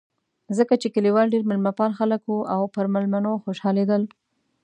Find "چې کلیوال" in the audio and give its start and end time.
0.81-1.27